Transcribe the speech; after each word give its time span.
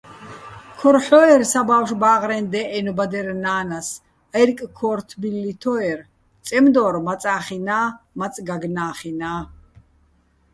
ქორ 0.79 0.95
ჰ̦ო́ერ 1.05 1.41
საბავშვ 1.51 1.95
ბა́ღრეჼ 2.01 2.37
დე́ჸენო̆ 2.51 2.95
ბადერ 2.97 3.27
ნა́ნას, 3.43 3.89
აჲრკი̆ 4.39 4.73
ქო́რთო̆ 4.77 5.17
ბილლითო́ერ, 5.21 5.99
წემდო́რ 6.45 6.95
მაწა́ხინა́, 7.05 7.85
მაწ 8.19 8.35
გაგნა́ხინა́. 8.47 9.37